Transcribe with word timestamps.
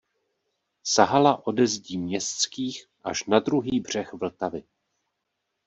Sahala 0.83 1.43
ode 1.47 1.67
zdí 1.67 1.97
městských 1.97 2.85
až 3.03 3.23
na 3.25 3.39
druhý 3.39 3.79
břeh 3.79 4.13
Vltavy. 4.13 4.63